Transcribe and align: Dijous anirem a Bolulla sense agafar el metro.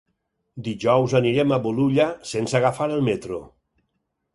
Dijous 0.67 1.13
anirem 1.21 1.55
a 1.57 1.61
Bolulla 1.67 2.09
sense 2.33 2.61
agafar 2.65 2.93
el 2.99 3.09
metro. 3.13 3.45